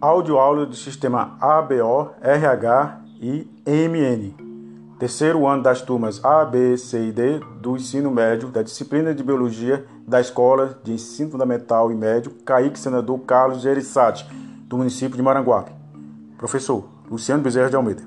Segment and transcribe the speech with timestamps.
[0.00, 4.34] Áudio aula do sistema ABO, RH e MN.
[4.98, 9.22] Terceiro ano das turmas A, B, C e D do ensino médio da disciplina de
[9.22, 14.26] Biologia da Escola de Ensino Fundamental e Médio Caíque Senador Carlos Gereissati,
[14.68, 15.72] do município de Maranguape.
[16.36, 18.02] Professor Luciano Bezerra de Almeida.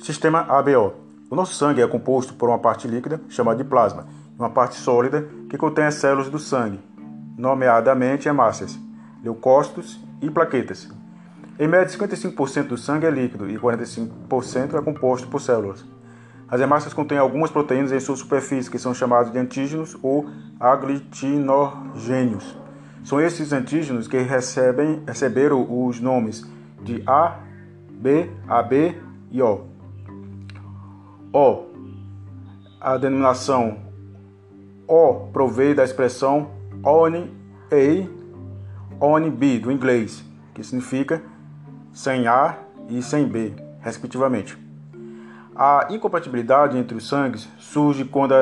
[0.00, 0.92] Sistema ABO.
[1.30, 4.06] O nosso sangue é composto por uma parte líquida, chamada de plasma,
[4.36, 6.78] e uma parte sólida, que contém as células do sangue,
[7.36, 8.78] nomeadamente hemácias,
[9.26, 10.88] leucócitos e plaquetas.
[11.58, 15.84] Em média, 55% do sangue é líquido e 45% é composto por células.
[16.48, 20.26] As hemácias contêm algumas proteínas em sua superfície que são chamadas de antígenos ou
[20.60, 22.56] aglutinogênios.
[23.02, 26.48] São esses antígenos que recebem, receberam os nomes
[26.82, 27.40] de A,
[27.90, 28.96] B, AB
[29.32, 29.64] e O.
[31.32, 31.66] O.
[32.80, 33.78] A denominação
[34.86, 36.50] O provém da expressão
[36.84, 37.28] on
[37.72, 38.08] A,
[39.00, 41.22] on B do inglês, que significa
[41.92, 42.56] sem A
[42.88, 44.56] e sem B, respectivamente.
[45.54, 48.34] A incompatibilidade entre os sangues surge quando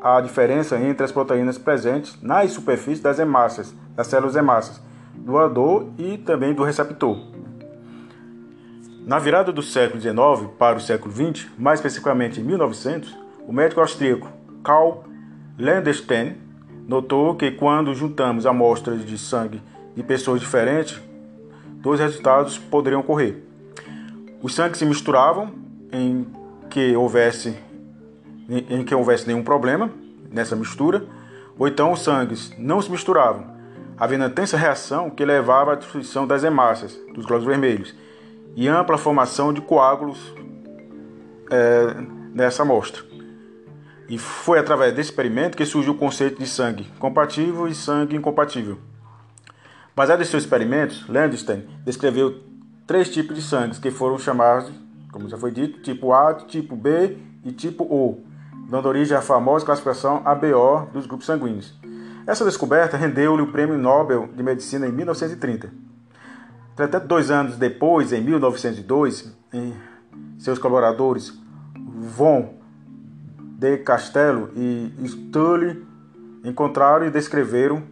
[0.00, 4.80] há diferença entre as proteínas presentes nas superfícies das hemácias, das células hemácias,
[5.14, 7.18] do doador e também do receptor.
[9.04, 13.80] Na virada do século XIX para o século XX, mais especificamente em 1900, o médico
[13.80, 14.28] austríaco
[14.62, 15.02] Karl
[15.58, 16.36] Landestein
[16.88, 19.60] notou que quando juntamos amostras de sangue
[19.94, 20.98] de pessoas diferentes,
[21.82, 23.42] dois resultados poderiam ocorrer.
[24.42, 25.52] Os sangues se misturavam
[25.92, 26.26] em
[26.70, 27.54] que houvesse
[28.48, 29.90] em que houvesse nenhum problema
[30.32, 31.04] nessa mistura,
[31.58, 33.44] ou então os sangues não se misturavam,
[33.98, 37.94] havendo intensa reação que levava à destruição das hemácias, dos glóbulos vermelhos,
[38.56, 40.32] e ampla formação de coágulos
[41.50, 41.94] é,
[42.32, 43.07] nessa amostra.
[44.08, 48.78] E foi através desse experimento que surgiu o conceito de sangue compatível e sangue incompatível.
[49.94, 52.40] Baseado em seus experimentos, Landstein descreveu
[52.86, 54.72] três tipos de sangues que foram chamados,
[55.12, 58.24] como já foi dito, tipo A, tipo B e tipo O,
[58.70, 61.74] dando origem à famosa classificação ABO dos grupos sanguíneos.
[62.26, 65.70] Essa descoberta rendeu-lhe o Prêmio Nobel de Medicina em 1930.
[66.72, 69.34] Entretanto, dois anos depois, em 1902,
[70.38, 71.32] seus colaboradores
[71.74, 72.57] Von
[73.58, 75.84] de Castello e Stully
[76.44, 77.82] encontraram e descreveram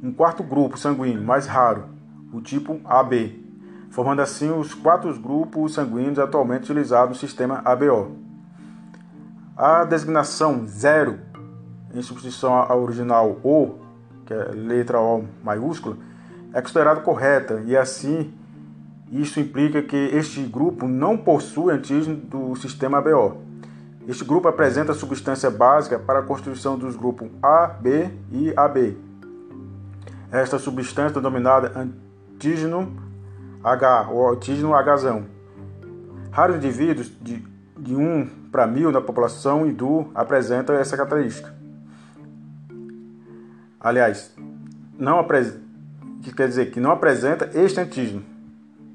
[0.00, 1.86] um quarto grupo sanguíneo mais raro,
[2.32, 3.44] o tipo AB,
[3.90, 8.16] formando assim os quatro grupos sanguíneos atualmente utilizados no sistema ABO.
[9.56, 11.18] A designação zero,
[11.92, 13.80] em substituição à original O,
[14.24, 15.96] que é letra O maiúscula,
[16.54, 18.32] é considerada correta e assim
[19.10, 23.51] isso implica que este grupo não possui antígeno do sistema ABO.
[24.06, 28.96] Este grupo apresenta a substância básica para a constituição dos grupos A, B e AB.
[30.30, 32.92] Esta substância é denominada antígeno
[33.62, 35.22] H ou antígeno H.
[36.30, 37.44] Raros indivíduos de,
[37.78, 41.54] de 1 para 1000 na população hindu apresentam essa característica.
[43.78, 44.34] Aliás,
[44.98, 45.60] não apresenta
[46.22, 48.24] que quer dizer que não apresenta este antígeno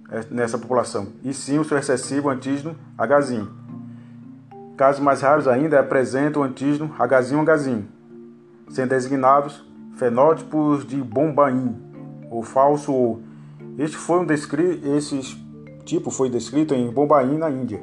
[0.09, 3.45] é, nessa população, e sim o seu excessivo antígeno H.
[4.77, 7.81] Casos mais raros ainda apresentam o antígeno H1H,
[8.69, 9.65] sendo designados
[9.95, 11.75] fenótipos de Bombaim,
[12.29, 13.19] ou falso O.
[13.79, 15.19] Este foi um descrito, esse
[15.83, 17.81] tipo foi descrito em Bombaim, na Índia.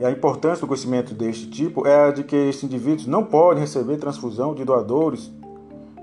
[0.00, 3.60] E a importância do conhecimento deste tipo é a de que esses indivíduos não podem
[3.60, 5.32] receber transfusão de doadores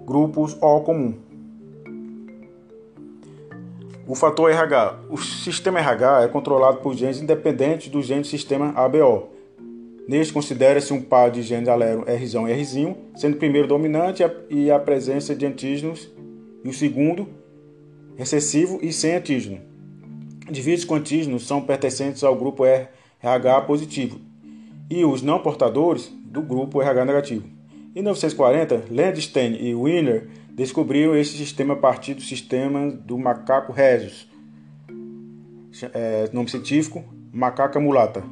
[0.05, 1.13] grupos O comum.
[4.07, 4.99] O fator RH.
[5.09, 9.32] O sistema RH é controlado por genes independentes do gene do sistema ABO.
[10.07, 14.69] Neste, considera-se um par de genes alero R e R, sendo o primeiro dominante e
[14.69, 16.09] a presença de antígenos,
[16.63, 17.27] e o segundo
[18.15, 19.61] recessivo e sem antígeno.
[20.47, 24.19] Indivíduos com antígenos são pertencentes ao grupo RH positivo
[24.89, 27.47] e os não portadores do grupo RH negativo.
[27.95, 34.27] Em 1940, Landstein e Wiener descobriram esse sistema a partir do sistema do macaco rhesus,
[35.93, 38.23] é, nome científico, macaca mulata.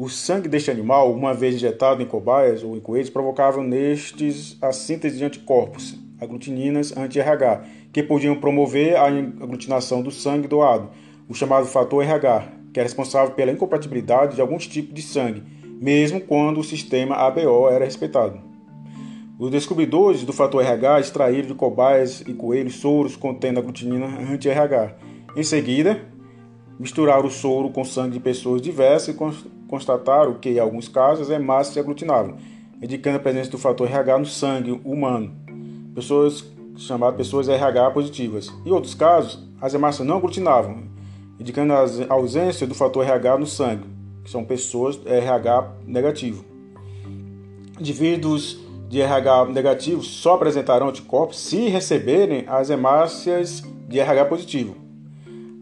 [0.00, 4.70] O sangue deste animal, uma vez injetado em cobaias ou em coelhos, provocava nestes a
[4.70, 10.88] síntese de anticorpos, aglutininas anti-RH, que podiam promover a aglutinação do sangue doado,
[11.28, 16.20] o chamado fator RH, que é responsável pela incompatibilidade de alguns tipos de sangue, mesmo
[16.20, 18.40] quando o sistema ABO era respeitado.
[19.36, 24.94] Os descobridores do fator RH extraíram de cobaias e coelhos soros contendo a glutinina anti-RH.
[25.34, 26.00] Em seguida,
[26.78, 29.18] misturaram o soro com sangue de pessoas diversas e
[29.68, 32.36] constataram que, em alguns casos, as hemácias se aglutinavam,
[32.82, 35.30] indicando a presença do fator RH no sangue humano.
[35.94, 36.44] Pessoas
[36.76, 38.52] chamadas pessoas RH positivas.
[38.64, 40.84] Em outros casos, as hemácias não aglutinavam,
[41.38, 43.84] indicando a ausência do fator RH no sangue,
[44.24, 46.44] que são pessoas RH negativo.
[47.78, 54.76] Indivíduos de RH negativo só apresentarão anticorpos se receberem as hemácias de RH positivo.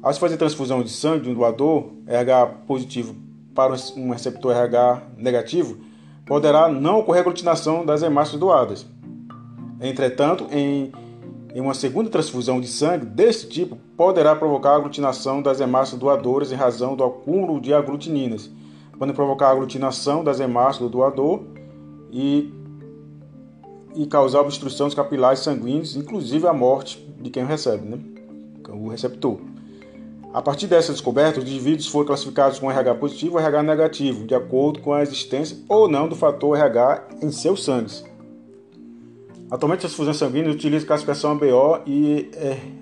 [0.02, 3.25] Ao se fazer transfusão de sangue de um doador RH positivo
[3.56, 5.78] para um receptor RH negativo,
[6.26, 8.86] poderá não ocorrer aglutinação das hemácias doadas.
[9.80, 10.92] Entretanto, em,
[11.54, 16.54] em uma segunda transfusão de sangue desse tipo, poderá provocar aglutinação das hemácias doadoras em
[16.54, 18.50] razão do acúmulo de aglutininas,
[18.98, 21.42] podendo provocar aglutinação das hemácias do doador
[22.12, 22.52] e
[23.94, 27.98] e causar obstrução dos capilares sanguíneos, inclusive a morte de quem recebe, né?
[28.68, 29.38] o receptor.
[30.36, 34.34] A partir dessa descoberta, os indivíduos foram classificados com RH positivo ou RH negativo, de
[34.34, 38.04] acordo com a existência ou não do fator RH em seus sangues.
[39.50, 42.30] Atualmente, as fusões sanguíneas utilizam classificação ABO e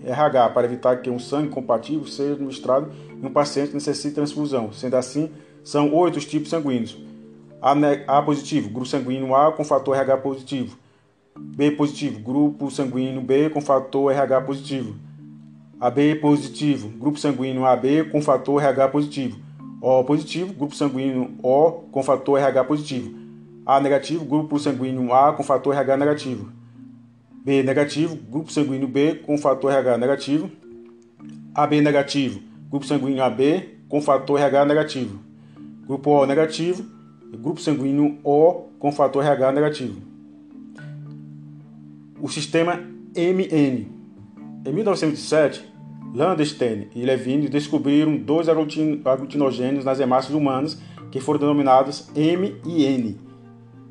[0.04, 2.90] RH para evitar que um sangue compatível seja administrado
[3.22, 4.72] em um paciente que necessite transfusão.
[4.72, 5.30] Sendo assim,
[5.62, 6.98] são oito os tipos sanguíneos.
[8.08, 10.76] A, positivo, grupo sanguíneo A com fator RH positivo.
[11.38, 14.96] B positivo, grupo sanguíneo B com fator RH positivo.
[15.84, 19.38] AB positivo, grupo sanguíneo AB com fator RH positivo.
[19.82, 23.14] O positivo, grupo sanguíneo O com fator RH positivo.
[23.66, 26.52] A negativo, grupo sanguíneo A com fator RH negativo.
[27.44, 30.50] B negativo, grupo sanguíneo B com fator RH negativo.
[31.54, 32.40] AB negativo,
[32.70, 35.19] grupo sanguíneo AB com fator RH negativo.
[35.86, 36.82] Grupo O negativo,
[37.42, 40.14] grupo sanguíneo O com fator RH negativo
[42.25, 42.76] o sistema
[43.14, 43.86] MN.
[44.64, 45.73] Em 1907,
[46.14, 50.81] Landstein e Levine descobriram dois aglutinogênios nas hemácias humanas
[51.11, 53.19] que foram denominados M e N,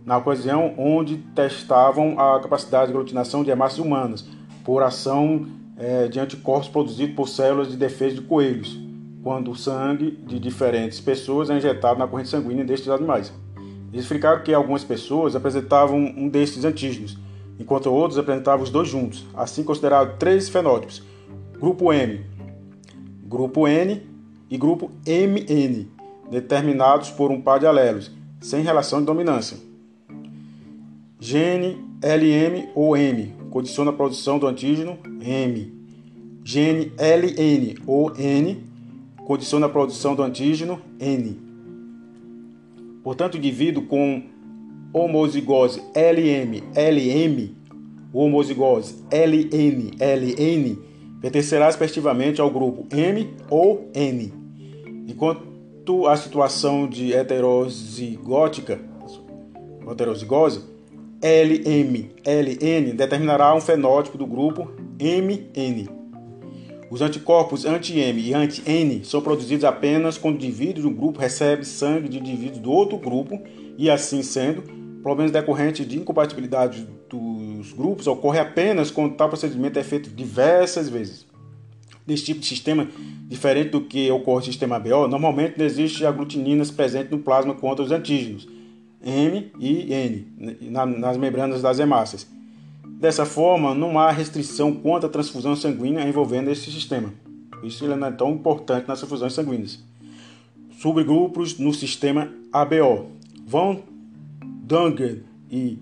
[0.05, 4.25] na ocasião onde testavam a capacidade de aglutinação de hemácias humanas
[4.63, 5.45] por ação
[5.77, 8.79] é, de anticorpos produzidos por células de defesa de coelhos,
[9.21, 13.33] quando o sangue de diferentes pessoas é injetado na corrente sanguínea destes animais.
[13.91, 17.17] Eles explicaram que algumas pessoas apresentavam um destes antígenos,
[17.59, 21.03] enquanto outros apresentavam os dois juntos, assim considerados três fenótipos:
[21.63, 22.19] grupo M,
[23.23, 24.01] grupo N
[24.49, 25.87] e grupo MN,
[26.29, 28.11] determinados por um par de alelos,
[28.41, 29.55] sem relação de dominância.
[31.21, 35.73] Gene LM ou M condiciona a produção do antígeno M.
[36.43, 38.61] Gene LN ou N
[39.25, 41.39] condiciona a produção do antígeno N.
[43.01, 44.21] Portanto, o indivíduo com
[44.91, 47.55] homozigose LM-LM,
[48.11, 50.91] homozigose LN-LN,
[51.23, 54.33] pertencerá respectivamente ao grupo M ou N.
[55.07, 58.77] Enquanto a situação de heterozigótica,
[59.89, 60.65] heterozigose,
[61.21, 65.87] LM-LN determinará um fenótipo do grupo MN.
[66.91, 72.09] Os anticorpos anti-M e anti-N são produzidos apenas quando o indivíduo do grupo recebe sangue
[72.09, 73.41] de indivíduo do outro grupo
[73.77, 74.61] e, assim sendo,
[75.01, 76.85] problemas decorrentes de incompatibilidade
[77.17, 81.25] dos grupos ocorre apenas quando tal procedimento é feito diversas vezes.
[82.05, 82.87] Nesse tipo de sistema,
[83.27, 87.85] diferente do que ocorre no sistema BO, normalmente não existe aglutininas presentes no plasma contra
[87.85, 88.47] os antígenos
[89.01, 90.27] M e N
[90.69, 92.27] nas membranas das hemácias.
[92.83, 97.13] Dessa forma, não há restrição quanto à transfusão sanguínea envolvendo esse sistema.
[97.63, 99.79] Isso não é tão importante nas transfusões sanguíneas.
[100.79, 103.07] Subgrupos no sistema ABO.
[103.45, 103.83] Vão
[104.41, 105.17] Dungan
[105.51, 105.77] e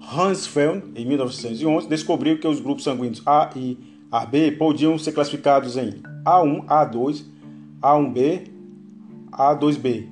[0.00, 3.78] Hansfeld, em 1911, descobriram que os grupos sanguíneos A e
[4.10, 7.24] AB podiam ser classificados em A1, A2,
[7.80, 8.48] A1B,
[9.30, 10.08] A2B.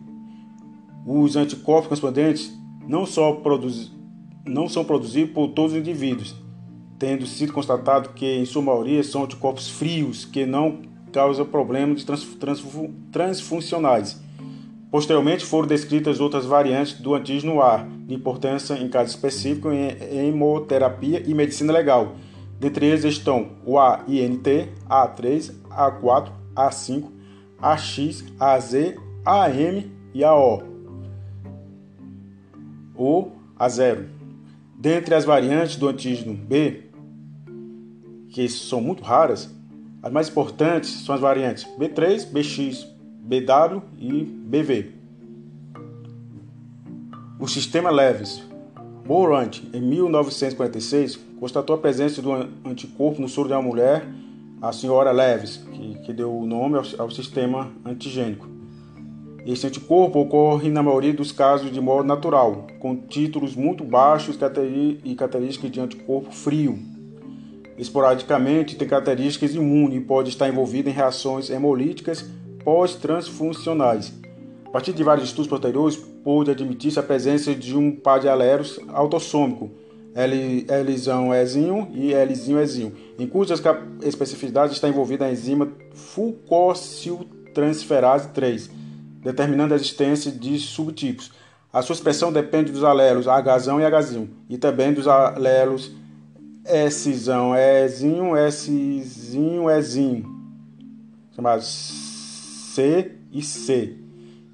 [1.07, 2.52] Os anticorpos correspondentes
[2.87, 3.90] não, só produz,
[4.47, 6.37] não são produzidos por todos os indivíduos,
[6.99, 12.25] tendo sido constatado que, em sua maioria, são anticorpos frios que não causam problemas trans,
[12.35, 12.62] trans,
[13.11, 14.27] transfuncionais
[14.90, 21.23] Posteriormente foram descritas outras variantes do antígeno A, de importância em caso específico em hemoterapia
[21.26, 22.16] e medicina legal.
[22.59, 27.04] Dentre eles estão o AINT, A3, A4, A5,
[27.61, 28.75] AX, AZ,
[29.26, 30.62] AM e AO.
[32.95, 34.07] Ou A0.
[34.75, 36.85] Dentre as variantes do antígeno B,
[38.30, 39.54] que são muito raras,
[40.02, 42.98] as mais importantes são as variantes B3, BX,
[43.28, 44.87] BW e BV.
[47.38, 48.42] O sistema Leves.
[49.04, 52.32] Morant, em 1946, constatou a presença do
[52.64, 54.06] anticorpo no soro de uma mulher,
[54.62, 58.49] a senhora Leves, que, que deu o nome ao, ao sistema antigênico.
[59.44, 64.38] Esse anticorpo ocorre na maioria dos casos de modo natural, com títulos muito baixos
[65.04, 66.78] e características de anticorpo frio.
[67.76, 72.38] esporadicamente tem características imunes e pode estar envolvido em reações hemolíticas
[72.69, 74.13] pós-transfuncionais.
[74.67, 78.79] A partir de vários estudos posteriores, pôde admitir-se a presença de um par de alelos
[78.89, 79.71] autossômico,
[80.15, 83.63] Lzão Ezinho e Lzinho Ezinho, em cujas
[84.03, 88.71] especificidades está envolvida a enzima fucosiltransferase 3,
[89.23, 91.33] determinando a existência de subtipos.
[91.73, 95.91] A sua expressão depende dos alelos Hzão e Hzinho, e também dos alelos
[96.91, 100.37] Szão Ezinho, Szinho, Ezinho,
[101.35, 102.08] chamados
[102.78, 103.97] C e C,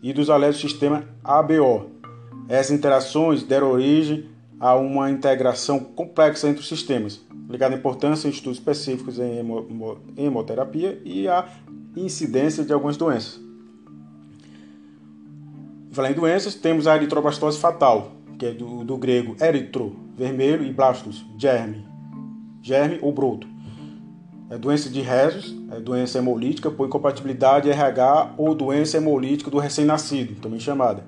[0.03, 1.91] e dos alelos do sistema ABO.
[2.49, 8.31] Essas interações deram origem a uma integração complexa entre os sistemas, ligada à importância em
[8.31, 9.45] estudos específicos em
[10.17, 11.47] hemoterapia e a
[11.95, 13.39] incidência de algumas doenças.
[15.93, 20.73] Falando em doenças, temos a eritroblastose fatal, que é do, do grego eritro, vermelho, e
[20.73, 21.87] blastos, germe,
[22.63, 23.54] germe ou broto.
[24.51, 30.35] É doença de rezos, é doença hemolítica por incompatibilidade RH ou doença hemolítica do recém-nascido,
[30.41, 31.03] também chamada,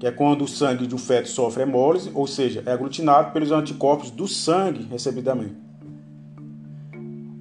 [0.00, 3.52] que é quando o sangue de um feto sofre hemólise, ou seja, é aglutinado pelos
[3.52, 5.54] anticorpos do sangue recebidamente.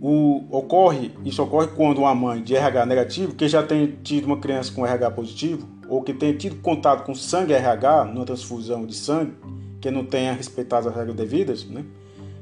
[0.01, 4.37] O, ocorre, isso ocorre quando uma mãe de RH negativo, que já tem tido uma
[4.37, 8.95] criança com RH positivo, ou que tenha tido contato com sangue RH, numa transfusão de
[8.95, 9.33] sangue,
[9.79, 11.85] que não tenha respeitado as regras devidas, né,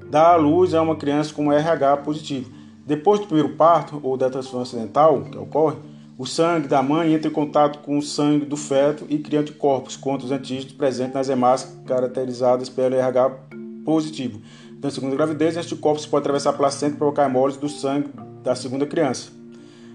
[0.10, 2.59] dá à luz a uma criança com RH positivo.
[2.90, 5.78] Depois do primeiro parto ou da transfusão acidental, que ocorre,
[6.18, 9.96] o sangue da mãe entra em contato com o sangue do feto e cria anticorpos
[9.96, 13.30] contra os antígenos presentes nas hemácias caracterizadas pelo RH
[13.86, 14.42] positivo.
[14.82, 18.10] Na segunda gravidez, anticorpos podem atravessar a placenta e provocar hemólise do sangue
[18.44, 19.30] da segunda criança.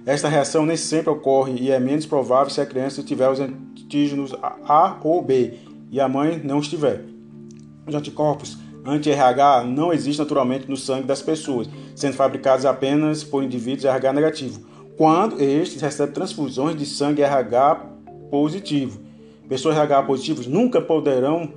[0.06, 4.32] Esta reação nem sempre ocorre e é menos provável se a criança tiver os antígenos
[4.40, 5.54] A ou B
[5.90, 7.02] e a mãe não estiver.
[7.88, 13.84] Os anticorpos anti-RH não existe naturalmente no sangue das pessoas, sendo fabricados apenas por indivíduos
[13.84, 14.60] RH negativo,
[14.96, 17.76] quando estes recebem transfusões de sangue RH
[18.30, 19.00] positivo.
[19.48, 21.52] Pessoas RH positivas nunca poderão,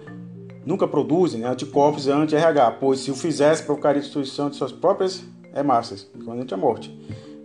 [0.65, 5.23] nunca produzem anticorpos anti-RH, pois se o fizesse, provocaria destruição de suas próprias
[5.55, 6.95] hemácias, equivalente à morte.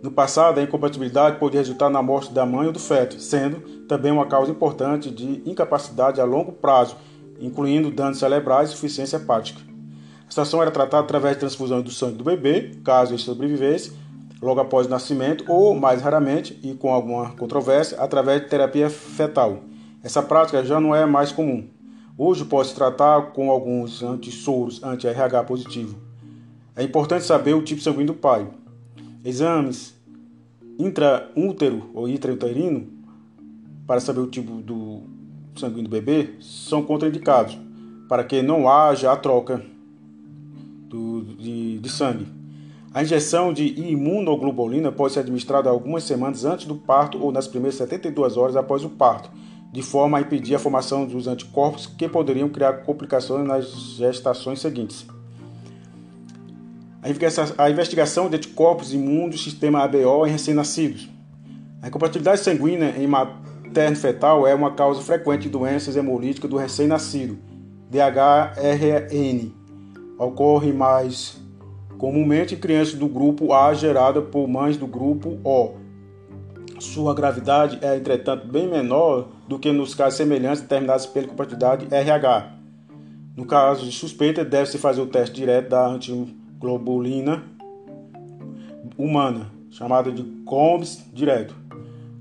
[0.03, 4.11] No passado, a incompatibilidade poderia resultar na morte da mãe ou do feto, sendo também
[4.11, 6.97] uma causa importante de incapacidade a longo prazo,
[7.39, 9.72] incluindo danos cerebrais e insuficiência hepática.
[10.33, 13.93] A situação era tratada através de transfusão do sangue do bebê, caso ele sobrevivesse,
[14.41, 19.59] logo após o nascimento, ou, mais raramente, e com alguma controvérsia, através de terapia fetal.
[20.03, 21.67] Essa prática já não é mais comum.
[22.17, 25.99] Hoje pode-se tratar com alguns antissoros anti-RH positivo.
[26.75, 28.47] É importante saber o tipo sanguíneo do pai.
[29.23, 29.93] Exames
[30.79, 32.87] intraútero ou intrauterino
[33.85, 35.03] para saber o tipo do
[35.55, 37.55] sanguíneo do bebê são contraindicados
[38.09, 39.63] para que não haja a troca
[40.93, 42.27] do, de, de sangue.
[42.93, 47.75] A injeção de imunoglobulina pode ser administrada algumas semanas antes do parto ou nas primeiras
[47.75, 49.31] 72 horas após o parto,
[49.71, 53.65] de forma a impedir a formação dos anticorpos que poderiam criar complicações nas
[53.97, 55.07] gestações seguintes.
[57.57, 61.09] A investigação de anticorpos imunos do sistema ABO em recém-nascidos.
[61.81, 67.39] A incompatibilidade sanguínea em materno fetal é uma causa frequente de doenças hemolíticas do recém-nascido,
[67.89, 69.62] DHRN
[70.23, 71.41] ocorre mais
[71.97, 75.75] comumente em crianças do grupo A gerada por mães do grupo O.
[76.79, 82.57] Sua gravidade é, entretanto, bem menor do que nos casos semelhantes determinados pela compatibilidade RH.
[83.37, 87.43] No caso de suspeita, deve-se fazer o teste direto da antiglobulina
[88.97, 91.55] humana, chamada de COMS direto,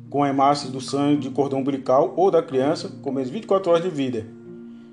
[0.09, 3.90] com hemácias do sangue de cordão umbilical ou da criança com menos 24 horas de
[3.90, 4.42] vida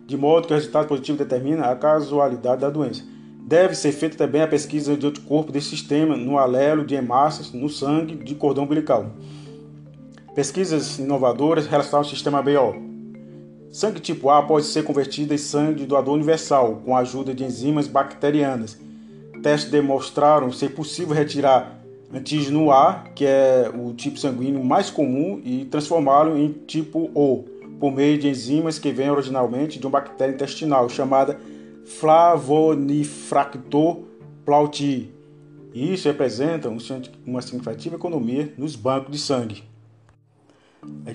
[0.10, 3.04] de modo que o resultado positivo determina a casualidade da doença.
[3.46, 7.70] Deve ser feita também a pesquisa de anticorpo desse sistema no alelo de hemácias no
[7.70, 9.12] sangue de cordão umbilical.
[10.34, 12.90] Pesquisas inovadoras relacionadas ao sistema BO.
[13.72, 17.44] Sangue tipo A pode ser convertido em sangue de doador universal com a ajuda de
[17.44, 18.80] enzimas bacterianas.
[19.44, 21.80] Testes demonstraram ser possível retirar
[22.12, 27.46] antígeno A, que é o tipo sanguíneo mais comum, e transformá-lo em tipo O
[27.80, 31.40] por meio de enzimas que vêm originalmente de uma bactéria intestinal chamada
[31.86, 34.04] Flavonifractor
[34.46, 35.12] plautii.
[35.74, 36.70] E isso representa
[37.26, 39.64] uma significativa economia nos bancos de sangue.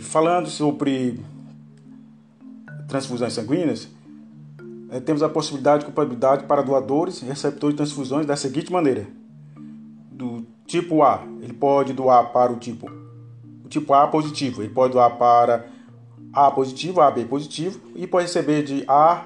[0.01, 1.21] Falando sobre
[2.89, 3.89] transfusões sanguíneas,
[4.91, 9.07] eh, temos a possibilidade de culpabilidade para doadores e receptores de transfusões da seguinte maneira:
[10.13, 12.89] do tipo A, ele pode doar para o tipo
[13.65, 15.67] o tipo A positivo, ele pode doar para
[16.35, 19.25] a positivo, AB positivo e pode receber de A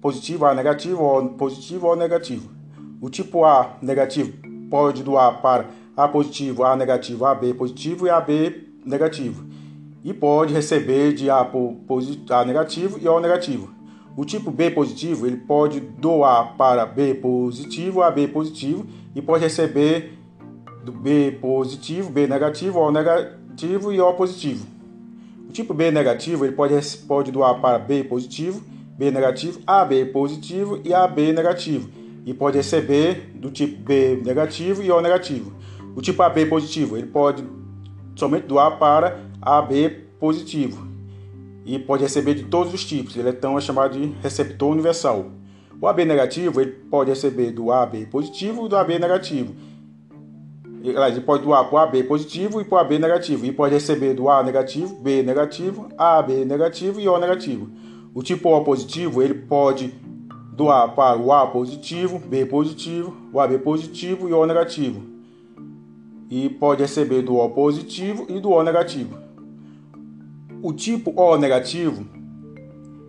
[0.00, 2.50] positivo, A negativo, O positivo, O negativo.
[3.00, 4.32] O tipo A negativo
[4.68, 9.44] pode doar para A positivo, A negativo, AB positivo e AB negativo.
[10.02, 13.72] E pode receber de A, positivo, A negativo e O negativo.
[14.16, 20.18] O tipo B positivo ele pode doar para B positivo, AB positivo e pode receber
[20.84, 24.73] do B positivo, B negativo, O negativo e O positivo.
[25.48, 26.74] O tipo B negativo ele pode,
[27.06, 28.62] pode doar para B positivo,
[28.96, 34.90] B negativo, AB positivo e AB negativo e pode receber do tipo B negativo e
[34.90, 35.52] O negativo.
[35.94, 37.44] O tipo AB positivo, ele pode
[38.16, 40.88] somente doar para AB positivo
[41.64, 43.16] e pode receber de todos os tipos.
[43.16, 45.30] Ele é então é chamado de receptor universal.
[45.80, 49.54] O AB negativo, ele pode receber do AB positivo e do AB negativo.
[50.84, 53.46] Ele pode doar para o AB positivo e para o AB negativo.
[53.46, 57.70] E pode receber do A negativo, B negativo, AB negativo e O negativo.
[58.14, 59.94] O tipo O positivo, ele pode
[60.52, 65.00] doar para o A positivo, B positivo, o AB positivo e o negativo.
[66.30, 69.18] E pode receber do O positivo e do O negativo.
[70.62, 72.06] O tipo O negativo,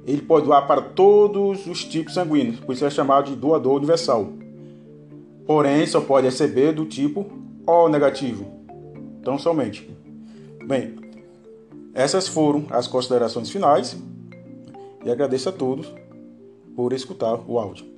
[0.05, 4.29] ele pode doar para todos os tipos sanguíneos, por isso é chamado de doador universal.
[5.45, 8.45] Porém, só pode receber do tipo O negativo.
[9.19, 9.89] Então, somente.
[10.67, 10.95] Bem,
[11.93, 13.97] essas foram as considerações finais
[15.03, 15.91] e agradeço a todos
[16.75, 17.94] por escutar o áudio.